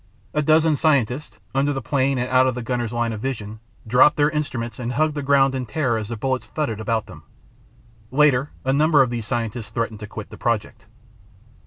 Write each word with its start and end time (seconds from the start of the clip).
"A 0.33 0.41
dozen 0.41 0.75
scientists,... 0.75 1.37
under 1.53 1.73
the 1.73 1.79
plane 1.83 2.17
and 2.17 2.27
out 2.31 2.47
of 2.47 2.55
the 2.55 2.63
gunner's 2.63 2.91
line 2.91 3.13
of 3.13 3.19
vision, 3.21 3.59
dropped 3.85 4.17
their 4.17 4.31
instruments 4.31 4.79
and 4.79 4.93
hugged 4.93 5.13
the 5.13 5.21
ground 5.21 5.53
in 5.53 5.67
terror 5.67 5.99
as 5.99 6.07
the 6.09 6.17
bullets 6.17 6.47
thudded 6.47 6.79
about 6.79 7.05
them." 7.05 7.21
Later 8.09 8.49
a 8.65 8.73
number 8.73 9.03
of 9.03 9.11
these 9.11 9.27
scientists 9.27 9.69
threatened 9.69 9.99
to 9.99 10.07
quit 10.07 10.31
the 10.31 10.39
project. 10.39 10.87